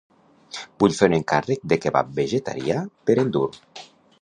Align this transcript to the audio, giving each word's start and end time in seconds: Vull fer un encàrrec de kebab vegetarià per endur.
Vull 0.83 0.95
fer 0.99 1.09
un 1.11 1.15
encàrrec 1.17 1.69
de 1.73 1.79
kebab 1.83 2.11
vegetarià 2.23 2.81
per 3.11 3.19
endur. 3.25 3.47